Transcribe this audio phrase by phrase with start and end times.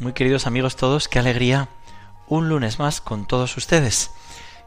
[0.00, 1.68] muy queridos amigos todos, qué alegría
[2.28, 4.10] un lunes más con todos ustedes.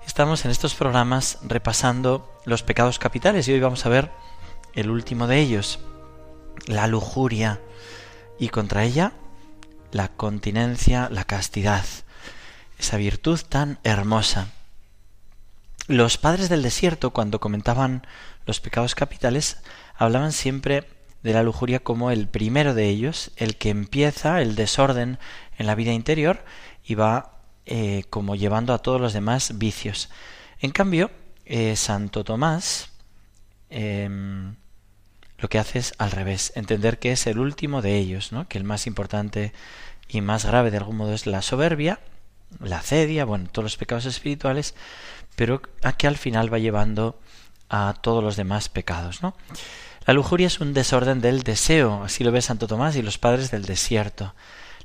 [0.06, 4.12] Estamos en estos programas repasando los pecados capitales y hoy vamos a ver
[4.74, 5.80] el último de ellos,
[6.66, 7.62] la lujuria,
[8.40, 9.14] y contra ella
[9.92, 11.86] la continencia, la castidad,
[12.78, 14.50] esa virtud tan hermosa.
[15.88, 18.06] Los padres del desierto, cuando comentaban
[18.46, 19.58] los pecados capitales,
[19.96, 20.90] hablaban siempre
[21.24, 25.20] de la lujuria como el primero de ellos, el que empieza el desorden
[25.58, 26.44] en la vida interior
[26.84, 30.10] y va eh, como llevando a todos los demás vicios.
[30.60, 31.12] En cambio,
[31.46, 32.90] eh, Santo Tomás
[33.70, 34.56] em,
[35.38, 38.48] lo que hace es al revés, entender que es el último de ellos, ¿no?
[38.48, 39.54] que el más importante
[40.08, 42.00] y más grave de algún modo es la soberbia,
[42.60, 44.76] la cedia, bueno, todos los pecados espirituales,
[45.36, 47.20] pero a que al final va llevando
[47.70, 49.36] a todos los demás pecados, ¿no?
[50.06, 53.52] La lujuria es un desorden del deseo, así lo ve Santo Tomás y los padres
[53.52, 54.34] del desierto.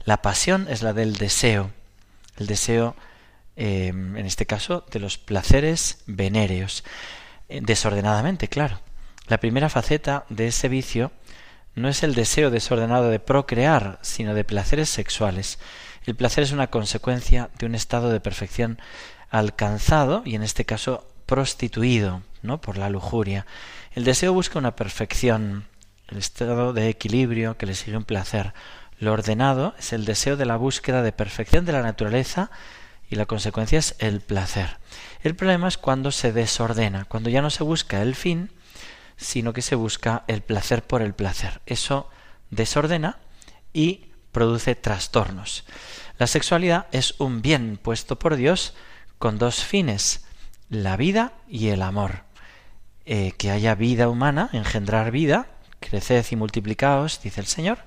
[0.05, 1.70] La pasión es la del deseo,
[2.36, 2.95] el deseo,
[3.56, 6.84] em, en este caso, de los placeres venéreos,
[7.48, 8.81] eh, desordenadamente, claro.
[9.27, 11.12] La primera faceta de ese vicio
[11.75, 15.59] no es el deseo desordenado de procrear, sino de placeres sexuales.
[16.05, 18.78] El placer es una consecuencia de un estado de perfección
[19.31, 22.61] alcanzado y en este caso prostituido, ¿no?
[22.61, 23.47] por la lujuria.
[23.97, 25.64] El deseo busca una perfección,
[26.08, 28.53] el estado de equilibrio que le sigue un placer.
[28.98, 32.50] Lo ordenado es el deseo de la búsqueda de perfección de la naturaleza
[33.09, 34.76] y la consecuencia es el placer.
[35.22, 38.50] El problema es cuando se desordena, cuando ya no se busca el fin,
[39.16, 41.62] sino que se busca el placer por el placer.
[41.65, 42.10] Eso
[42.50, 43.16] desordena
[43.72, 45.65] y produce trastornos.
[46.19, 48.75] La sexualidad es un bien puesto por Dios
[49.16, 50.26] con dos fines,
[50.69, 52.25] la vida y el amor.
[53.09, 55.47] Eh, que haya vida humana, engendrar vida,
[55.78, 57.78] creced y multiplicaos, dice el Señor,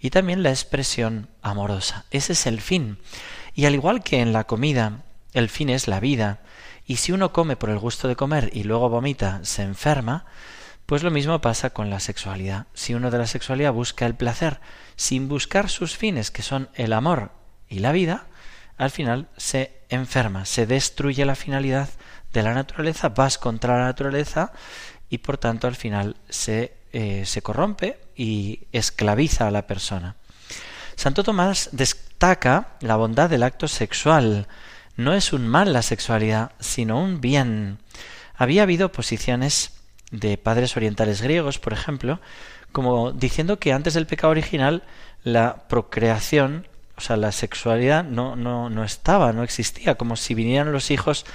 [0.00, 2.04] y también la expresión amorosa.
[2.10, 2.98] Ese es el fin.
[3.54, 5.04] Y al igual que en la comida,
[5.34, 6.40] el fin es la vida,
[6.84, 10.26] y si uno come por el gusto de comer y luego vomita, se enferma,
[10.84, 12.66] pues lo mismo pasa con la sexualidad.
[12.74, 14.60] Si uno de la sexualidad busca el placer
[14.96, 17.30] sin buscar sus fines, que son el amor
[17.68, 18.26] y la vida,
[18.78, 21.88] al final se enferma, se destruye la finalidad
[22.36, 24.52] de la naturaleza, vas contra la naturaleza
[25.08, 30.16] y por tanto al final se, eh, se corrompe y esclaviza a la persona.
[30.96, 34.48] Santo Tomás destaca la bondad del acto sexual.
[34.96, 37.78] No es un mal la sexualidad, sino un bien.
[38.34, 39.72] Había habido posiciones
[40.10, 42.20] de padres orientales griegos, por ejemplo,
[42.72, 44.82] como diciendo que antes del pecado original
[45.22, 50.72] la procreación, o sea, la sexualidad no, no, no estaba, no existía, como si vinieran
[50.72, 51.26] los hijos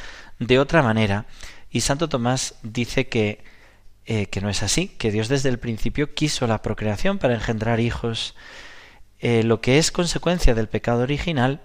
[0.42, 1.26] de otra manera.
[1.70, 3.44] Y Santo Tomás dice que,
[4.06, 7.80] eh, que no es así, que Dios desde el principio quiso la procreación para engendrar
[7.80, 8.36] hijos.
[9.20, 11.62] Eh, lo que es consecuencia del pecado original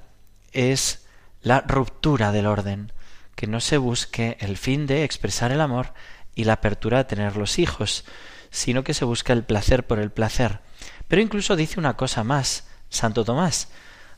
[0.52, 1.06] es
[1.42, 2.92] la ruptura del orden,
[3.34, 5.92] que no se busque el fin de expresar el amor
[6.34, 8.04] y la apertura a tener los hijos,
[8.50, 10.60] sino que se busca el placer por el placer.
[11.08, 13.68] Pero incluso dice una cosa más, Santo Tomás.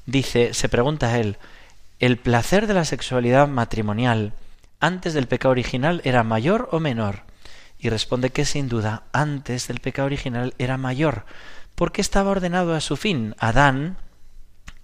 [0.04, 1.38] Dice, se pregunta a él,
[2.00, 4.32] ¿el placer de la sexualidad matrimonial
[4.80, 7.24] antes del pecado original era mayor o menor?
[7.78, 11.24] Y responde que sin duda antes del pecado original era mayor,
[11.74, 13.34] porque estaba ordenado a su fin.
[13.38, 13.98] Adán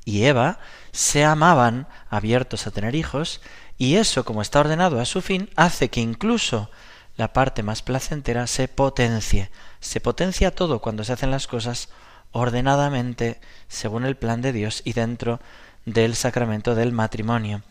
[0.05, 0.59] y Eva
[0.93, 3.41] se amaban, abiertos a tener hijos,
[3.77, 6.71] y eso, como está ordenado a su fin, hace que incluso
[7.17, 9.51] la parte más placentera se potencie.
[9.81, 11.89] Se potencia todo cuando se hacen las cosas
[12.31, 15.41] ordenadamente, según el plan de Dios y dentro
[15.85, 17.63] del sacramento del matrimonio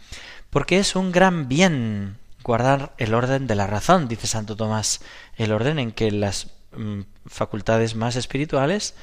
[0.53, 5.01] porque es un gran bien guardar el orden de la razón, dice Santo Tomás,
[5.35, 8.93] el orden en que las mm, facultades más espirituales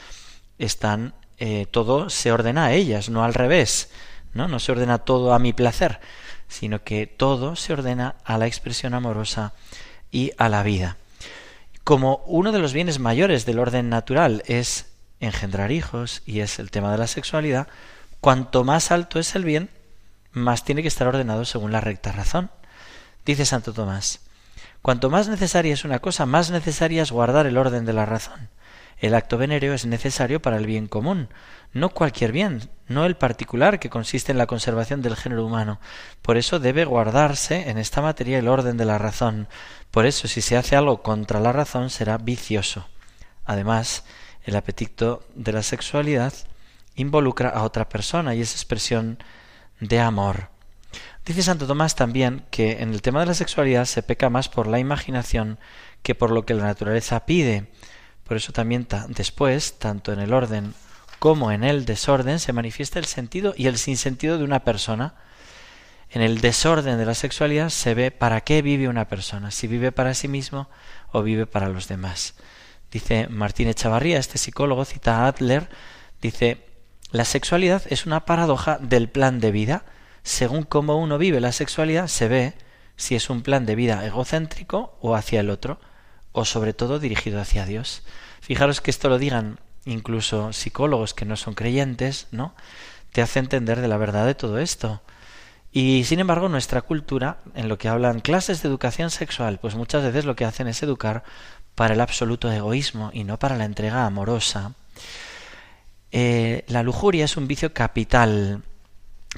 [0.58, 3.90] están, eh, todo se ordena a ellas, no al revés,
[4.32, 4.46] ¿no?
[4.46, 5.98] No se ordena todo a mi placer,
[6.46, 9.52] sino que todo se ordena a la expresión amorosa
[10.12, 10.98] y a la vida.
[11.82, 14.86] Como uno de los bienes mayores del orden natural es
[15.18, 17.66] engendrar hijos y es el tema de la sexualidad,
[18.20, 19.68] cuanto más alto es el bien,
[20.32, 22.50] más tiene que estar ordenado según la recta razón.
[23.24, 24.20] Dice Santo Tomás,
[24.82, 28.48] cuanto más necesaria es una cosa, más necesaria es guardar el orden de la razón.
[28.98, 31.30] El acto venéreo es necesario para el bien común,
[31.72, 35.80] no cualquier bien, no el particular que consiste en la conservación del género humano.
[36.20, 39.48] Por eso debe guardarse en esta materia el orden de la razón.
[39.90, 42.88] Por eso si se hace algo contra la razón será vicioso.
[43.46, 44.04] Además,
[44.44, 46.34] el apetito de la sexualidad
[46.94, 49.18] involucra a otra persona y es expresión
[49.80, 50.50] de amor.
[51.24, 54.66] Dice Santo Tomás también que en el tema de la sexualidad se peca más por
[54.66, 55.58] la imaginación
[56.02, 57.68] que por lo que la naturaleza pide.
[58.24, 60.74] Por eso también después, tanto en el orden
[61.18, 65.14] como en el desorden, se manifiesta el sentido y el sinsentido de una persona.
[66.10, 69.92] En el desorden de la sexualidad se ve para qué vive una persona, si vive
[69.92, 70.68] para sí mismo
[71.12, 72.34] o vive para los demás.
[72.90, 75.68] Dice Martín Echavarría, este psicólogo, cita a Adler,
[76.20, 76.66] dice,
[77.12, 79.84] la sexualidad es una paradoja del plan de vida.
[80.22, 82.54] Según cómo uno vive la sexualidad, se ve
[82.96, 85.80] si es un plan de vida egocéntrico o hacia el otro,
[86.32, 88.02] o sobre todo dirigido hacia Dios.
[88.40, 92.54] Fijaros que esto lo digan incluso psicólogos que no son creyentes, ¿no?
[93.12, 95.00] Te hace entender de la verdad de todo esto.
[95.72, 100.02] Y sin embargo, nuestra cultura, en lo que hablan clases de educación sexual, pues muchas
[100.04, 101.24] veces lo que hacen es educar
[101.74, 104.74] para el absoluto egoísmo y no para la entrega amorosa.
[106.12, 108.62] Eh, la lujuria es un vicio capital.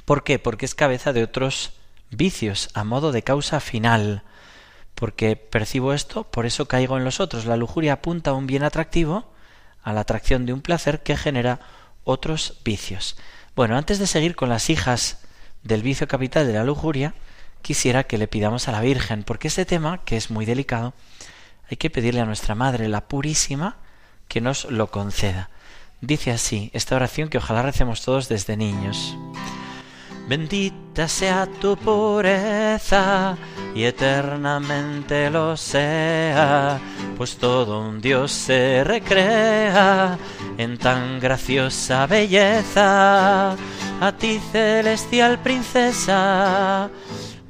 [0.04, 0.38] ¿Por qué?
[0.38, 1.72] Porque es cabeza de otros
[2.10, 4.22] vicios, a modo de causa final.
[4.94, 7.46] Porque percibo esto, por eso caigo en los otros.
[7.46, 9.32] La lujuria apunta a un bien atractivo,
[9.82, 11.60] a la atracción de un placer que genera
[12.04, 13.16] otros vicios.
[13.54, 15.19] Bueno, antes de seguir con las hijas
[15.62, 17.14] del vicio capital de la lujuria,
[17.62, 20.94] quisiera que le pidamos a la Virgen, porque este tema, que es muy delicado,
[21.70, 23.76] hay que pedirle a nuestra Madre, la Purísima,
[24.28, 25.50] que nos lo conceda.
[26.02, 29.16] Dice así esta oración que ojalá recemos todos desde niños.
[30.28, 33.37] Bendita sea tu pureza
[33.72, 36.81] y eternamente lo sea,
[37.16, 40.19] pues todo un Dios se recrea
[40.58, 43.52] en tan graciosa belleza.
[44.00, 46.90] A ti celestial princesa,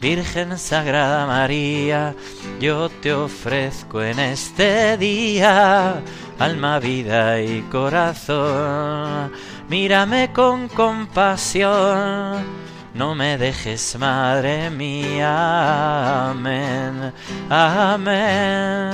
[0.02, 2.16] Virgen Sagrada María,
[2.58, 6.02] yo te ofrezco en este día
[6.40, 9.30] alma, vida y corazón.
[9.68, 12.42] Mírame con compasión,
[12.94, 16.30] no me dejes, Madre mía.
[16.30, 17.12] Amén,
[17.48, 18.90] amén.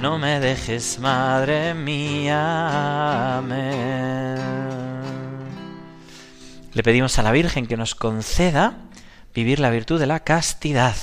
[0.00, 3.38] No me dejes, Madre mía.
[3.38, 4.36] Amén.
[6.72, 8.89] Le pedimos a la Virgen que nos conceda
[9.34, 10.96] vivir la virtud de la castidad,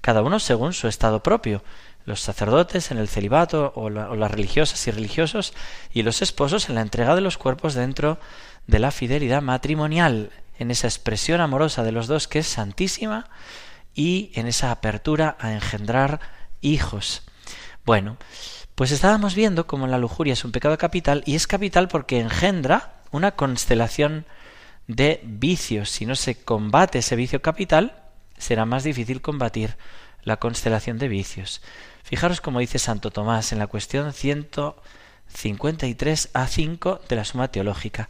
[0.00, 1.62] cada uno según su estado propio,
[2.04, 5.54] los sacerdotes en el celibato o, las religiosas y religiosos
[5.92, 8.18] y los esposos en la entrega de los cuerpos dentro
[8.66, 13.28] de la fidelidad matrimonial, en esa expresión amorosa de los dos que es santísima
[13.94, 16.20] y en esa apertura a engendrar
[16.60, 17.22] hijos.
[17.84, 18.16] Bueno,
[18.74, 22.94] pues estábamos viendo cómo la lujuria es un pecado capital y es capital porque engendra
[23.10, 24.24] una constelación
[24.86, 25.90] de vicios.
[25.90, 28.02] Si no se combate ese vicio capital,
[28.38, 29.76] será más difícil combatir
[30.22, 31.60] la constelación de vicios.
[32.02, 38.08] Fijaros como dice Santo Tomás en la cuestión 153 a 5 de la Suma Teológica.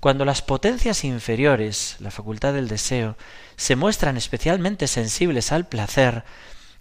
[0.00, 3.16] Cuando las potencias inferiores, la facultad del deseo,
[3.56, 6.24] se muestran especialmente sensibles al placer,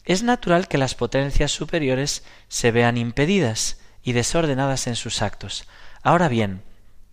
[0.06, 5.68] es natural que las potencias superiores se vean impedidas y desordenadas en sus actos.
[6.02, 6.64] Ahora bien,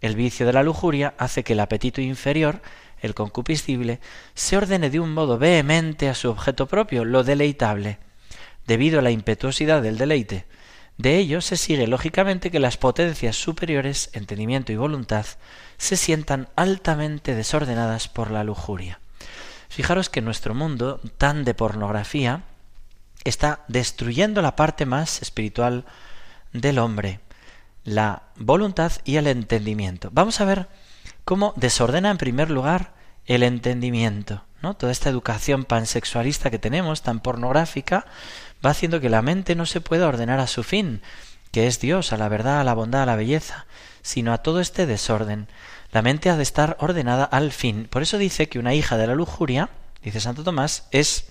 [0.00, 2.62] el vicio de la lujuria hace que el apetito inferior,
[3.00, 4.00] el concupiscible,
[4.35, 7.99] se ordene de un modo vehemente a su objeto propio, lo deleitable
[8.69, 10.45] debido a la impetuosidad del deleite.
[10.99, 15.25] De ello se sigue lógicamente que las potencias superiores, entendimiento y voluntad,
[15.78, 19.00] se sientan altamente desordenadas por la lujuria.
[19.69, 22.43] Fijaros que nuestro mundo, tan de pornografía,
[23.25, 25.85] está destruyendo la parte más espiritual
[26.52, 27.21] del hombre,
[27.88, 30.11] la voluntad y el entendimiento.
[30.12, 30.68] Vamos a ver
[31.25, 32.92] cómo desordena en primer lugar
[33.26, 34.75] el entendimiento, ¿no?
[34.75, 38.07] Toda esta educación pansexualista que tenemos, tan pornográfica,
[38.64, 41.02] va haciendo que la mente no se pueda ordenar a su fin,
[41.50, 43.66] que es Dios, a la verdad, a la bondad, a la belleza,
[44.02, 45.49] sino a todo este desorden.
[45.92, 47.88] La mente ha de estar ordenada al fin.
[47.90, 49.71] Por eso dice que una hija de la lujuria,
[50.02, 51.26] dice Santo Tomás, es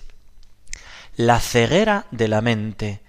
[1.16, 3.00] la ceguera de la mente.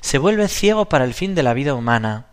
[0.00, 2.26] Se vuelve ciego para el fin de la vida humana.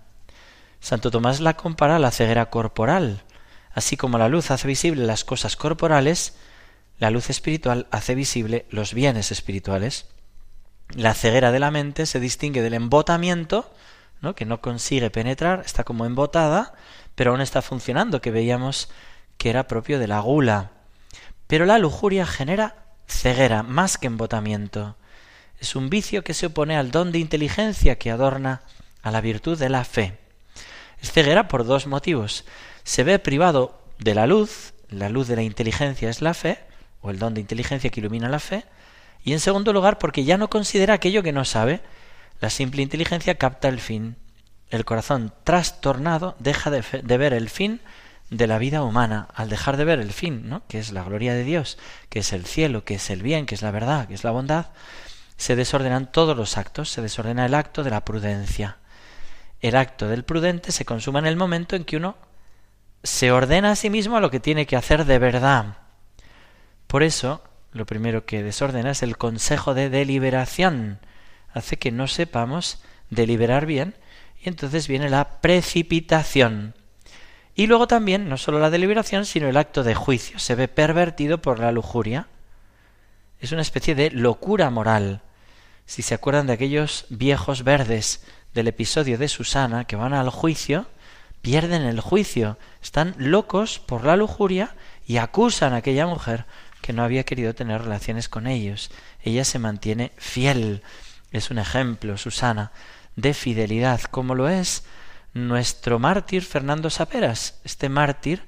[0.79, 3.23] Santo Tomás la compara a la ceguera corporal.
[3.71, 6.35] Así como la luz hace visible las cosas corporales,
[6.97, 10.07] la luz espiritual hace visible los bienes espirituales.
[10.89, 13.71] La ceguera de la mente se distingue del embotamiento,
[14.21, 14.35] ¿no?
[14.35, 16.73] que no consigue penetrar, está como embotada,
[17.15, 18.89] pero aún está funcionando, que veíamos
[19.37, 20.71] que era propio de la gula.
[21.47, 24.95] Pero la lujuria genera ceguera más que embotamiento.
[25.59, 28.61] Es un vicio que se opone al don de inteligencia que adorna
[29.01, 30.17] a la virtud de la fe.
[31.01, 32.45] Es ceguera por dos motivos.
[32.83, 36.59] Se ve privado de la luz, la luz de la inteligencia es la fe,
[37.01, 38.65] o el don de inteligencia que ilumina la fe,
[39.23, 41.81] y en segundo lugar porque ya no considera aquello que no sabe.
[42.39, 44.15] La simple inteligencia capta el fin.
[44.69, 47.81] El corazón trastornado deja de, de ver el fin
[48.29, 50.61] de la vida humana, al dejar de ver el fin, ¿no?
[50.67, 51.77] que es la gloria de Dios,
[52.09, 54.31] que es el cielo, que es el bien, que es la verdad, que es la
[54.31, 54.67] bondad,
[55.37, 58.77] se desordenan todos los actos, se desordena el acto de la prudencia.
[59.61, 62.15] El acto del prudente se consuma en el momento en que uno
[63.03, 65.77] se ordena a sí mismo a lo que tiene que hacer de verdad.
[66.87, 70.99] Por eso, lo primero que desordena es el consejo de deliberación.
[71.53, 73.95] Hace que no sepamos deliberar bien
[74.41, 76.75] y entonces viene la precipitación.
[77.55, 80.39] Y luego también, no solo la deliberación, sino el acto de juicio.
[80.39, 82.27] Se ve pervertido por la lujuria.
[83.41, 85.21] Es una especie de locura moral.
[85.85, 88.23] Si se acuerdan de aquellos viejos verdes
[88.53, 90.87] del episodio de Susana que van al juicio,
[91.41, 94.75] pierden el juicio, están locos por la lujuria
[95.05, 96.45] y acusan a aquella mujer
[96.81, 98.91] que no había querido tener relaciones con ellos.
[99.21, 100.81] Ella se mantiene fiel.
[101.31, 102.71] Es un ejemplo, Susana,
[103.15, 104.83] de fidelidad, como lo es
[105.33, 108.43] nuestro mártir Fernando Saperas, este mártir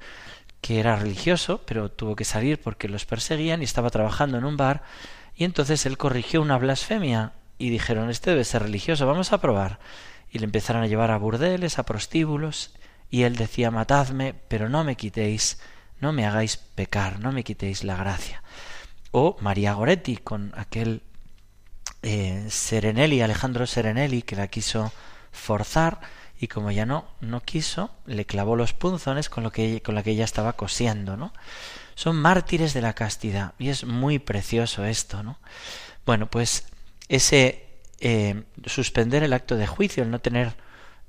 [0.60, 4.56] que era religioso, pero tuvo que salir porque los perseguían y estaba trabajando en un
[4.56, 4.82] bar,
[5.34, 9.78] y entonces él corrigió una blasfemia y dijeron, este debe ser religioso, vamos a probar.
[10.32, 12.74] Y le empezaron a llevar a burdeles, a prostíbulos,
[13.08, 15.60] y él decía, matadme, pero no me quitéis,
[16.00, 18.42] no me hagáis pecar, no me quitéis la gracia.
[19.12, 21.02] O María Goretti con aquel
[22.02, 24.92] eh, Serenelli, Alejandro Serenelli, que la quiso
[25.30, 26.00] forzar,
[26.40, 30.02] y como ya no, no quiso, le clavó los punzones con, lo que, con la
[30.02, 31.32] que ella estaba cosiendo, ¿no?
[31.94, 35.38] Son mártires de la castidad y es muy precioso esto, ¿no?
[36.04, 36.64] Bueno, pues
[37.08, 37.66] ese
[38.00, 40.54] eh, suspender el acto de juicio, el no tener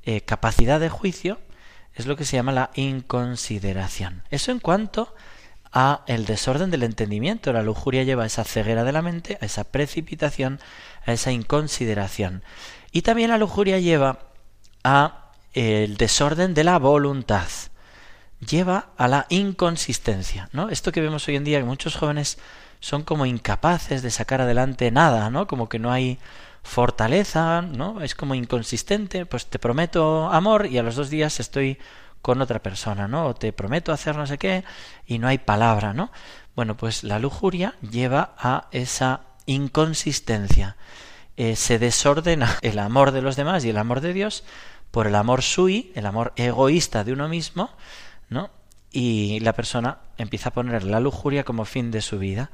[0.03, 1.39] eh, capacidad de juicio,
[1.93, 4.23] es lo que se llama la inconsideración.
[4.29, 5.13] Eso en cuanto
[5.71, 7.51] a el desorden del entendimiento.
[7.51, 10.59] La lujuria lleva a esa ceguera de la mente, a esa precipitación,
[11.05, 12.43] a esa inconsideración.
[12.91, 14.19] Y también la lujuria lleva
[14.83, 17.47] a el desorden de la voluntad
[18.39, 20.69] lleva a la inconsistencia, ¿no?
[20.69, 22.37] Esto que vemos hoy en día que muchos jóvenes
[22.83, 25.47] son como incapaces de sacar adelante nada, ¿no?
[25.47, 26.19] Como que no hay
[26.63, 28.01] fortaleza, ¿no?
[28.01, 31.77] Es como inconsistente, pues te prometo amor y a los dos días estoy
[32.21, 33.27] con otra persona, ¿no?
[33.27, 34.65] O te prometo hacer no sé qué
[35.07, 36.11] y no hay palabra, ¿no?
[36.57, 40.75] Bueno, pues la lujuria lleva a esa inconsistencia.
[41.37, 44.43] Eh, se desordena el amor de los demás y el amor de Dios
[44.91, 47.69] por el amor sui, el amor egoísta de uno mismo,
[48.27, 48.49] ¿no?
[48.93, 52.51] Y la persona empieza a poner la lujuria como fin de su vida,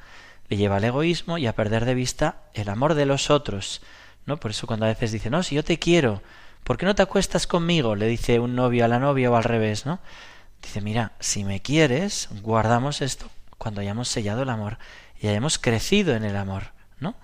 [0.48, 3.82] le lleva al egoísmo y a perder de vista el amor de los otros,
[4.26, 4.40] ¿no?
[4.40, 6.24] Por eso cuando a veces dice, no, si yo te quiero,
[6.64, 7.96] ¿por qué no te acuestas conmigo?
[7.96, 10.00] le dice un novio a la novia o al revés, ¿no?
[10.64, 13.30] Dice, mira, si me quieres, guardamos esto
[13.60, 14.80] cuando hayamos sellado el amor
[15.22, 17.16] y hayamos crecido en el amor, ¿no?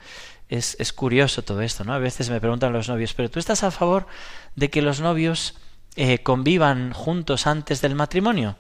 [0.50, 1.94] es, es curioso todo esto, ¿no?
[1.94, 4.08] A veces me preguntan los novios, pero ¿tú estás a favor
[4.56, 5.56] de que los novios
[5.96, 8.56] eh, convivan juntos antes del matrimonio?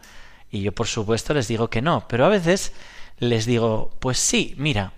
[0.52, 2.74] Y yo, por supuesto, les digo que no, pero a veces
[3.18, 4.94] les digo, pues sí, mira,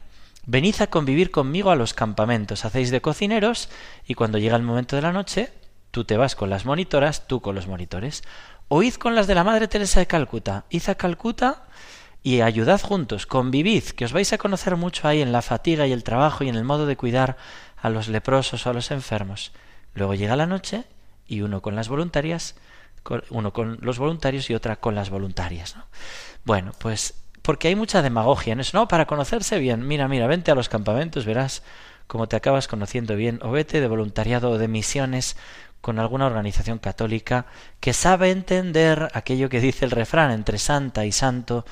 [0.45, 3.69] venid a convivir conmigo a los campamentos, hacéis de cocineros
[4.07, 5.51] y cuando llega el momento de la noche,
[5.91, 8.23] tú te vas con las monitoras, tú con los monitores.
[8.69, 11.63] Oíd con las de la Madre Teresa de Calcuta, id a Calcuta
[12.23, 15.93] y ayudad juntos, convivid, que os vais a conocer mucho ahí en la fatiga y
[15.93, 17.37] el trabajo y en el modo de cuidar
[17.77, 19.53] a los leprosos o a los enfermos.
[19.93, 20.83] Luego llega la noche
[21.27, 22.55] y uno con las voluntarias,
[23.29, 25.75] uno con los voluntarios y otra con las voluntarias.
[25.75, 25.85] ¿no?
[26.43, 28.89] Bueno, pues porque hay mucha demagogia en eso, ¿no?
[28.89, 31.63] Para conocerse bien, mira, mira, vente a los campamentos, verás
[32.05, 35.37] cómo te acabas conociendo bien, o vete de voluntariado o de misiones
[35.79, 37.45] con alguna organización católica
[37.79, 41.65] que sabe entender aquello que dice el refrán entre santa y santo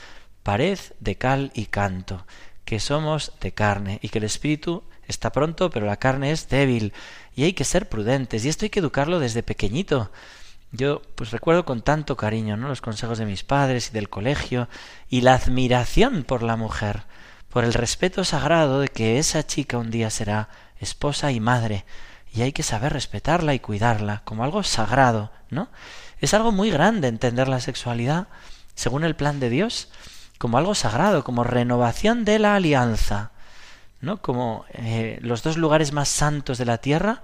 [0.44, 2.26] pared de cal y canto,
[2.64, 6.94] que somos de carne y que el espíritu está pronto, pero la carne es débil
[7.36, 10.12] y hay que ser prudentes y esto hay que educarlo desde pequeñito.
[10.72, 12.68] Yo pues recuerdo con tanto cariño, ¿no?
[12.68, 14.68] los consejos de mis padres y del colegio
[15.10, 17.04] y la admiración por la mujer,
[17.50, 21.86] por el respeto sagrado de que esa chica un día será esposa y madre
[22.34, 25.70] y hay que saber respetarla y cuidarla como algo sagrado, ¿no?
[26.20, 28.28] Es algo muy grande entender la sexualidad
[28.74, 29.90] según el plan de Dios
[30.38, 33.32] como algo sagrado, como renovación de la alianza,
[34.02, 34.22] ¿no?
[34.22, 37.24] Como eh, los dos lugares más santos de la tierra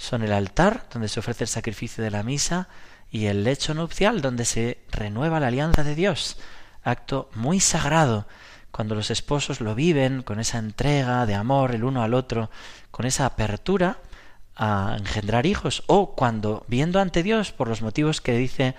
[0.00, 2.68] son el altar, donde se ofrece el sacrificio de la misa,
[3.10, 6.38] y el lecho nupcial, donde se renueva la alianza de Dios.
[6.82, 8.26] Acto muy sagrado,
[8.70, 12.50] cuando los esposos lo viven con esa entrega de amor el uno al otro,
[12.90, 13.98] con esa apertura
[14.56, 18.74] a engendrar hijos o cuando viendo ante Dios por los motivos que dice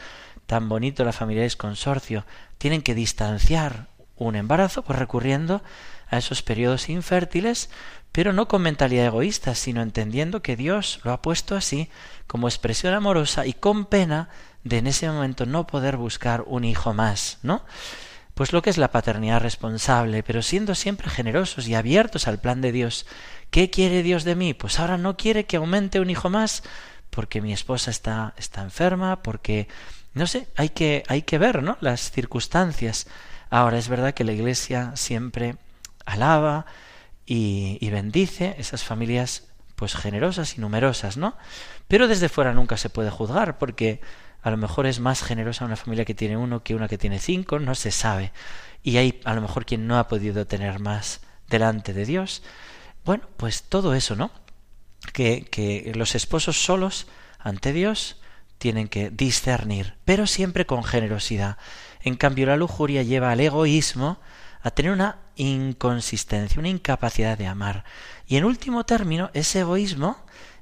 [0.47, 2.25] tan bonito la familia es consorcio
[2.57, 5.63] tienen que distanciar un embarazo pues recurriendo
[6.11, 7.69] a esos periodos infértiles
[8.11, 11.89] pero no con mentalidad egoísta sino entendiendo que Dios lo ha puesto así
[12.27, 14.29] como expresión amorosa y con pena
[14.63, 17.63] de en ese momento no poder buscar un hijo más, ¿no?
[18.33, 22.61] Pues lo que es la paternidad responsable, pero siendo siempre generosos y abiertos al plan
[22.61, 23.05] de Dios.
[23.49, 24.53] ¿Qué quiere Dios de mí?
[24.53, 26.63] Pues ahora no quiere que aumente un hijo más
[27.09, 29.67] porque mi esposa está, está enferma, porque
[30.13, 31.77] no sé, hay que, hay que ver, ¿no?
[31.81, 33.07] Las circunstancias.
[33.49, 35.57] Ahora es verdad que la Iglesia siempre
[36.05, 36.65] alaba
[37.25, 41.35] y, y bendice esas familias pues generosas y numerosas, ¿no?
[41.87, 43.99] Pero desde fuera nunca se puede juzgar, porque
[44.43, 47.19] a lo mejor es más generosa una familia que tiene uno que una que tiene
[47.19, 48.31] cinco, no se sabe.
[48.83, 52.43] Y hay a lo mejor quien no ha podido tener más delante de Dios.
[53.05, 54.31] Bueno, pues todo eso, ¿no?
[55.13, 57.07] Que, que los esposos solos
[57.39, 58.21] ante Dios
[58.57, 61.57] tienen que discernir, pero siempre con generosidad.
[62.03, 64.19] En cambio, la lujuria lleva al egoísmo
[64.63, 67.83] a tener una inconsistencia, una incapacidad de amar.
[68.27, 70.17] Y en último término, ese egoísmo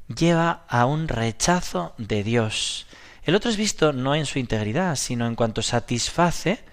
[0.07, 2.87] lleva a un rechazo de Dios.
[3.23, 6.63] El otro es visto no en su integridad, sino en cuanto satisface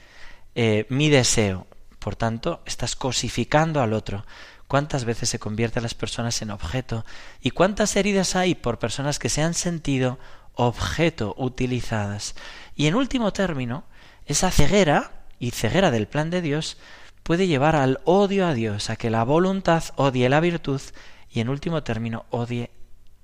[0.55, 1.67] eh, mi deseo.
[1.99, 4.25] Por tanto, estás cosificando al otro.
[4.69, 7.05] ¿Cuántas veces se convierten las personas en objeto?
[7.41, 10.19] ¿Y cuántas heridas hay por personas que se han sentido
[10.55, 12.35] objeto utilizadas?
[12.75, 13.85] Y en último término,
[14.25, 16.79] esa ceguera y ceguera del plan de Dios
[17.27, 20.81] puede llevar al odio a Dios, a que la voluntad odie la virtud
[21.29, 22.71] y en último término odie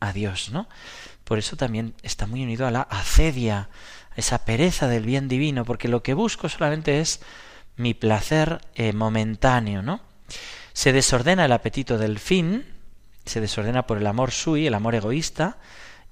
[0.01, 0.69] a Dios, ¿no?
[1.23, 3.69] Por eso también está muy unido a la acedia,
[4.11, 7.21] a esa pereza del bien divino, porque lo que busco solamente es
[7.77, 10.01] mi placer eh, momentáneo, ¿no?
[10.73, 12.67] Se desordena el apetito del fin,
[13.25, 15.59] se desordena por el amor sui, el amor egoísta,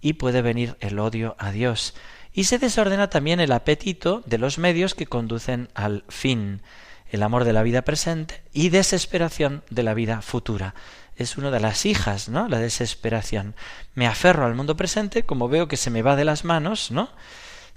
[0.00, 1.94] y puede venir el odio a Dios.
[2.32, 6.62] Y se desordena también el apetito de los medios que conducen al fin,
[7.10, 10.74] el amor de la vida presente y desesperación de la vida futura
[11.16, 12.48] es una de las hijas, ¿no?
[12.48, 13.54] La desesperación.
[13.94, 17.10] Me aferro al mundo presente, como veo que se me va de las manos, ¿no?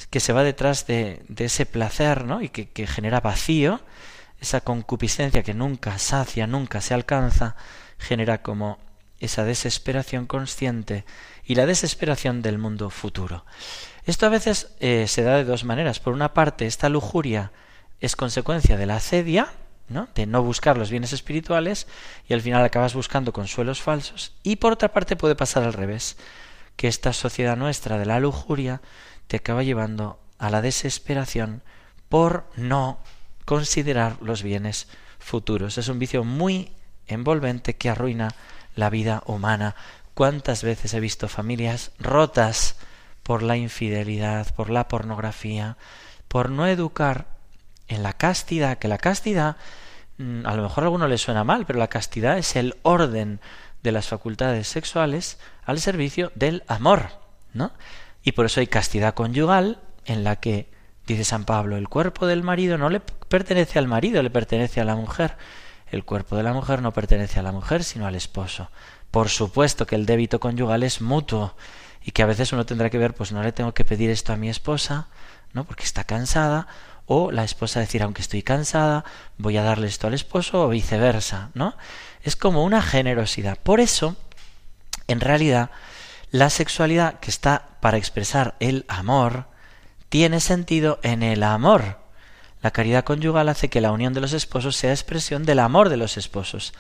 [0.09, 2.41] Que se va detrás de, de ese placer, ¿no?
[2.41, 3.81] Y que, que genera vacío,
[4.39, 7.57] esa concupiscencia que nunca sacia, nunca se alcanza,
[7.97, 8.79] genera como
[9.19, 11.05] esa desesperación consciente
[11.43, 13.45] y la desesperación del mundo futuro.
[14.05, 15.99] Esto a veces eh, se da de dos maneras.
[15.99, 17.51] Por una parte, esta lujuria
[17.99, 19.53] es consecuencia de la acedia,
[19.87, 20.07] ¿no?
[20.15, 21.87] de no buscar los bienes espirituales
[22.27, 24.33] y al final acabas buscando consuelos falsos.
[24.43, 26.17] Y por otra parte puede pasar al revés,
[26.75, 28.81] que esta sociedad nuestra de la lujuria
[29.27, 31.61] te acaba llevando a la desesperación
[32.09, 32.99] por no
[33.45, 34.87] considerar los bienes
[35.19, 35.77] futuros.
[35.77, 36.71] Es un vicio muy
[37.07, 38.35] envolvente que arruina
[38.75, 39.75] la vida humana.
[40.13, 42.75] ¿Cuántas veces he visto familias rotas
[43.23, 45.77] por la infidelidad, por la pornografía,
[46.27, 47.32] por no educar
[47.87, 49.57] en la castidad, que la castidad,
[50.17, 53.39] mm, a lo mejor a alguno le suena mal, pero la castidad es el orden
[53.83, 57.09] de las facultades sexuales al servicio del amor,
[57.53, 57.71] ¿no?
[58.23, 60.71] Y por eso hay castidad conyugal en la que,
[61.05, 64.85] dice San Pablo, el cuerpo del marido no le pertenece al marido, le pertenece a
[64.85, 65.35] la mujer.
[65.91, 68.71] El cuerpo de la mujer no pertenece a la mujer, sino al esposo.
[69.11, 71.55] Por supuesto que el débito conyugal es mutuo
[72.01, 74.33] y que a veces uno tendrá que ver, pues no le tengo que pedir esto
[74.33, 75.07] a mi esposa,
[75.51, 75.65] ¿no?
[75.65, 76.67] Porque está cansada,
[77.05, 79.03] o la esposa decir, aunque estoy cansada,
[79.37, 81.75] voy a darle esto al esposo o viceversa, ¿no?
[82.21, 83.57] Es como una generosidad.
[83.57, 84.15] Por eso,
[85.07, 85.69] en realidad,
[86.31, 89.47] la sexualidad que está para expresar el amor
[90.09, 91.99] tiene sentido en el amor.
[92.61, 95.97] La caridad conyugal hace que la unión de los esposos sea expresión del amor de
[95.97, 96.73] los esposos.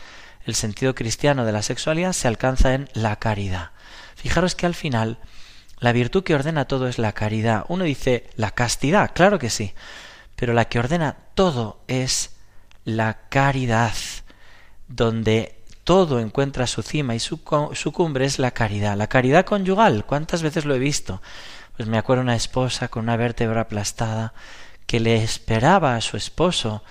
[0.45, 3.71] El sentido cristiano de la sexualidad se alcanza en la caridad.
[4.15, 5.17] Fijaros que al final
[5.79, 7.65] la virtud que ordena todo es la caridad.
[7.67, 9.73] Uno dice la castidad, claro que sí,
[10.43, 12.35] pero la que ordena todo es
[12.83, 13.93] la caridad,
[14.89, 17.39] donde todo encuentra su cima y su,
[17.75, 18.97] su, cumbre es la caridad.
[18.97, 21.21] La caridad conyugal, ¿cuántas veces lo he visto?
[21.77, 24.33] Pues me acuerdo una esposa con una vértebra aplastada
[24.85, 26.83] que le esperaba a su esposo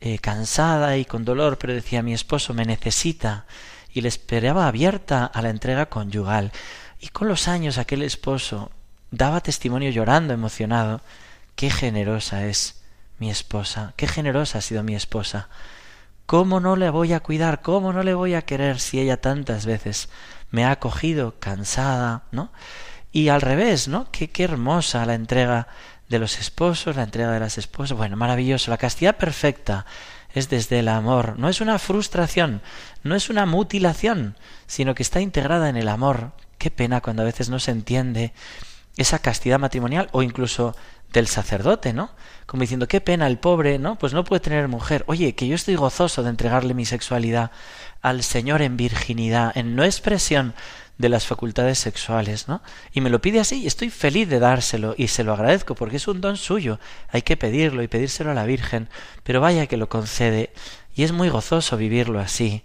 [0.00, 3.44] eh, cansada y con dolor, pero decía mi esposo me necesita
[3.92, 6.52] y le esperaba abierta a la entrega conyugal.
[7.00, 8.70] Y con los años aquel esposo
[9.10, 11.00] daba testimonio llorando, emocionado,
[11.56, 12.79] qué generosa es
[13.20, 15.48] mi esposa, qué generosa ha sido mi esposa.
[16.26, 17.62] ¿Cómo no le voy a cuidar?
[17.62, 20.08] ¿Cómo no le voy a querer si ella tantas veces
[20.50, 22.50] me ha acogido cansada, ¿no?
[23.12, 24.10] Y al revés, ¿no?
[24.10, 25.68] Qué, qué hermosa la entrega
[26.08, 27.96] de los esposos, la entrega de las esposas.
[27.96, 28.70] Bueno, maravilloso.
[28.70, 29.86] La castidad perfecta
[30.34, 31.38] es desde el amor.
[31.38, 32.62] No es una frustración,
[33.02, 37.24] no es una mutilación, sino que está integrada en el amor Qué pena cuando a
[37.24, 38.34] veces no se entiende
[38.96, 40.76] esa castidad matrimonial o incluso
[41.12, 42.10] del sacerdote, ¿no?
[42.46, 43.96] Como diciendo, qué pena el pobre, ¿no?
[43.96, 45.04] Pues no puede tener mujer.
[45.06, 47.50] Oye, que yo estoy gozoso de entregarle mi sexualidad
[48.02, 50.54] al Señor en virginidad, en no expresión
[50.98, 52.62] de las facultades sexuales, ¿no?
[52.92, 55.96] Y me lo pide así y estoy feliz de dárselo y se lo agradezco porque
[55.96, 56.78] es un don suyo.
[57.08, 58.88] Hay que pedirlo y pedírselo a la Virgen,
[59.24, 60.52] pero vaya que lo concede
[60.94, 62.64] y es muy gozoso vivirlo así.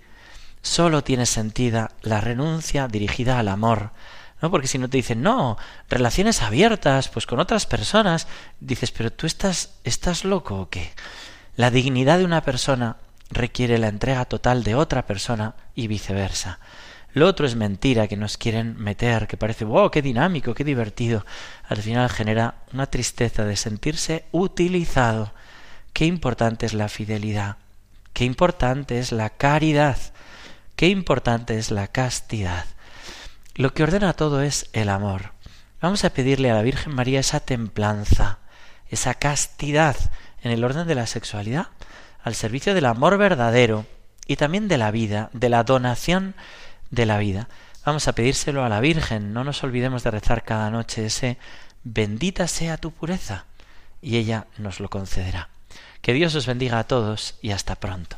[0.61, 3.91] Solo tiene sentido la renuncia dirigida al amor,
[4.45, 4.51] ¿no?
[4.51, 5.58] Porque si no te dicen, no,
[5.89, 8.27] relaciones abiertas, pues con otras personas,
[8.60, 10.91] dices, pero tú estás, estás loco o qué?
[11.55, 12.97] La dignidad de una persona
[13.31, 16.60] requiere la entrega total de otra persona y viceversa.
[17.13, 21.25] Lo otro es mentira que nos quieren meter, que parece, wow, qué dinámico, qué divertido.
[21.67, 25.34] Al final genera una tristeza de sentirse utilizado.
[25.91, 27.58] Qué importante es la fidelidad,
[28.13, 29.97] qué importante es la caridad,
[30.75, 32.65] qué importante es la castidad.
[33.57, 35.31] Lo que ordena todo es el amor.
[35.79, 38.39] Vamos a pedirle a la Virgen María esa templanza,
[38.89, 39.95] esa castidad
[40.43, 41.67] en el orden de la sexualidad,
[42.21, 43.85] al servicio del amor verdadero
[44.27, 46.35] y también de la vida, de la donación
[46.91, 47.47] de la vida.
[47.85, 51.37] Vamos a pedírselo a la Virgen, no nos olvidemos de rezar cada noche ese
[51.85, 53.45] bendita sea tu pureza,
[54.01, 55.47] y ella nos lo concederá.
[56.01, 58.17] Que Dios os bendiga a todos y hasta pronto.